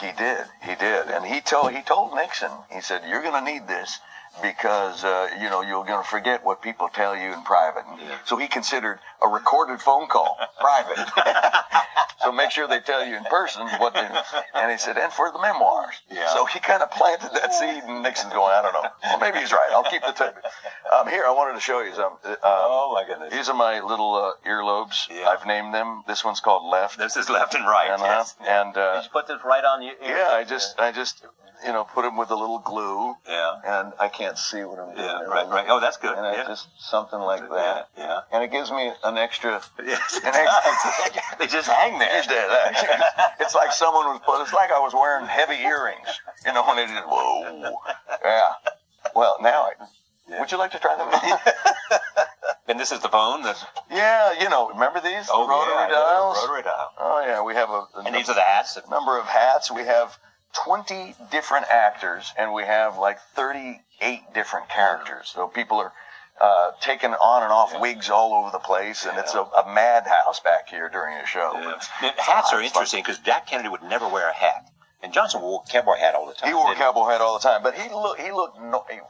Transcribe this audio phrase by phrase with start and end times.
[0.00, 0.46] He did.
[0.62, 1.08] He did.
[1.08, 2.50] And he told he told Nixon.
[2.70, 3.98] He said, "You're going to need this
[4.42, 8.00] because uh, you know you're going to forget what people tell you in private." And
[8.24, 10.98] So he considered a recorded phone call private.
[12.22, 14.06] so make sure they tell you in person what they.
[14.54, 16.28] And he said, "And for the memoirs." Yeah.
[16.34, 18.88] So he kind of planted that seed, and Nixon's going, "I don't know.
[19.04, 19.70] Well, maybe he's right.
[19.72, 20.34] I'll keep the tape."
[20.92, 22.14] Um, here, I wanted to show you some.
[22.24, 23.32] Uh, Oh my goodness.
[23.32, 25.08] these are my little uh, earlobes.
[25.10, 25.28] Yeah.
[25.28, 26.02] I've named them.
[26.06, 26.98] This one's called left.
[26.98, 27.90] This is left and right.
[27.90, 28.36] and, uh, yes.
[28.46, 30.16] and uh, you put this right on your ear?
[30.16, 31.24] yeah, I just, I just,
[31.64, 33.56] you know, put them with a little glue, Yeah.
[33.64, 35.06] and I can't see what I'm doing.
[35.06, 35.18] Yeah.
[35.20, 35.28] there.
[35.28, 35.48] Right.
[35.48, 35.66] Right.
[35.68, 36.16] Oh, that's good.
[36.16, 36.46] And I yeah.
[36.46, 38.20] just something like that, Yeah.
[38.32, 39.60] and it gives me an extra.
[39.84, 40.20] Yes.
[40.24, 42.08] An extra they just hang there.
[42.10, 43.36] Here's that.
[43.40, 44.40] It's like someone was put.
[44.42, 46.08] It's like I was wearing heavy earrings.
[46.46, 47.02] You know when they did.
[47.04, 47.74] Whoa.
[48.24, 48.52] Yeah.
[49.14, 50.38] Well, now I.
[50.38, 51.10] Would you like to try them?
[52.70, 53.42] And this is the phone.
[53.42, 54.40] That's yeah.
[54.40, 56.36] You know, remember these oh rotary yeah, dials?
[56.46, 56.92] Rotary dial.
[57.00, 58.74] Oh yeah, we have a, a And these are the hats.
[58.74, 59.72] That, number of hats.
[59.72, 60.16] We have
[60.52, 65.30] 20 different actors, and we have like 38 different characters.
[65.34, 65.92] So people are
[66.40, 70.40] uh, taking on and off wigs all over the place, and it's a, a madhouse
[70.40, 71.52] back here during a show.
[71.54, 71.74] yeah.
[72.02, 74.64] Now, hats are interesting because Jack Kennedy would never wear a hat,
[75.02, 76.48] and Johnson wore a cowboy hat all the time.
[76.48, 79.00] He wore cowboy hat all the time, but he looked he looked no, he-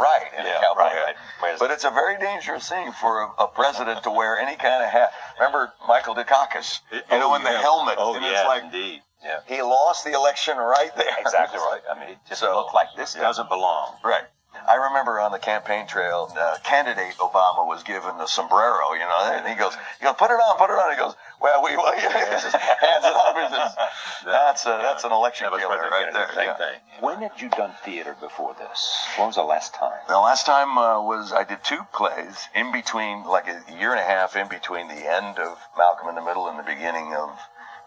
[0.00, 1.16] right in Yeah, a cowboy right, hat.
[1.42, 1.58] right.
[1.58, 4.88] But it's a very dangerous thing for a, a president to wear any kind of
[4.90, 5.10] hat.
[5.38, 9.02] Remember Michael Dukakis, you know, Oh, in the helmet, Oh and yeah, it's like indeed.
[9.24, 9.40] Yeah.
[9.46, 11.06] he lost the election right there.
[11.18, 11.80] Exactly right.
[11.90, 13.22] I mean, it just So, looked like this yeah.
[13.22, 13.96] doesn't belong.
[14.04, 14.24] Right.
[14.66, 19.30] I remember on the campaign trail, uh, candidate Obama was given the sombrero, you know,
[19.32, 20.90] and he goes, he goes, put it on, put it on.
[20.90, 22.10] He goes, well, we, well, yeah,
[22.80, 23.36] hands it off.
[23.36, 26.34] He That's a, that's an election That was killer President right Kennedy, there.
[26.34, 26.56] Same yeah.
[26.56, 26.80] thing.
[27.00, 28.96] When had you done theater before this?
[29.16, 30.00] When was the last time?
[30.08, 34.00] The last time uh, was I did two plays in between, like a year and
[34.00, 37.30] a half in between the end of Malcolm in the Middle and the beginning of,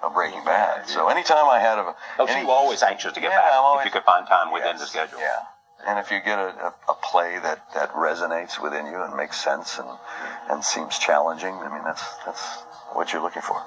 [0.02, 0.88] of Breaking Bad.
[0.90, 3.52] So anytime I had a, Oh, so you were always anxious to get Yeah, back
[3.54, 5.20] I'm always- if you could find time within the schedule.
[5.20, 5.38] Yeah.
[5.88, 9.44] And if you get a, a, a play that, that resonates within you and makes
[9.44, 9.90] sense and,
[10.50, 12.64] and seems challenging, I mean, that's, that's
[12.94, 13.62] what you're looking for.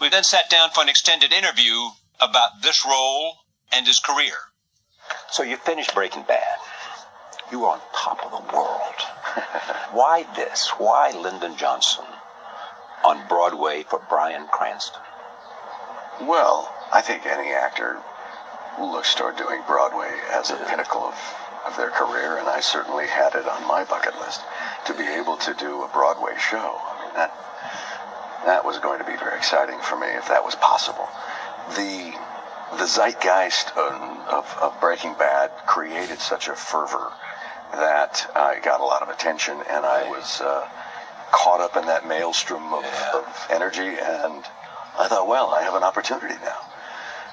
[0.00, 1.90] We then sat down for an extended interview
[2.20, 3.36] about this role
[3.72, 4.34] and his career.
[5.30, 6.56] So you finished Breaking Bad.
[7.52, 8.94] You were on top of the world.
[9.92, 10.70] Why this?
[10.78, 12.04] Why Lyndon Johnson
[13.04, 15.02] on Broadway for Bryan Cranston?
[16.20, 17.98] Well, I think any actor
[18.78, 21.14] looks toward doing Broadway as a pinnacle of,
[21.66, 24.42] of their career, and I certainly had it on my bucket list
[24.86, 26.78] to be able to do a Broadway show.
[26.80, 27.32] I mean, that
[28.46, 31.08] that was going to be very exciting for me if that was possible.
[31.76, 32.14] The
[32.78, 37.10] the zeitgeist of, of, Breaking Bad created such a fervor
[37.72, 40.68] that I got a lot of attention, and I was uh,
[41.32, 43.10] caught up in that maelstrom of, Yeah.
[43.14, 44.44] of energy, and
[45.00, 46.60] I thought, well, I have an opportunity now.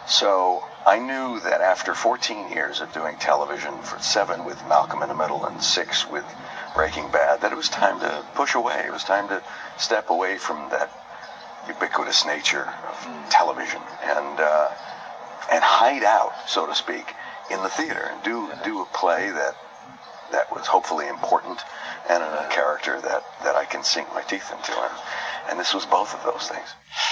[0.07, 5.09] So I knew that after 14 years of doing television, for seven with Malcolm in
[5.09, 6.23] the Middle and six with
[6.73, 8.83] Breaking Bad, that it was time to push away.
[8.85, 9.43] It was time to
[9.77, 10.89] step away from that
[11.67, 14.69] ubiquitous nature of television and uh,
[15.51, 17.13] and hide out, so to speak,
[17.51, 19.55] in the theater and do do a play that
[20.31, 21.59] that was hopefully important
[22.09, 24.71] and a character that, that I can sink my teeth into.
[24.71, 24.91] And,
[25.49, 26.67] and this was both of those things.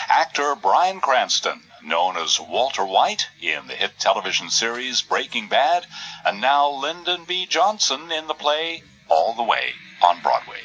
[0.09, 5.85] Actor Bryan Cranston, known as Walter White in the hit television series Breaking Bad,
[6.25, 7.45] and now Lyndon B.
[7.45, 10.61] Johnson in the play All the Way on Broadway.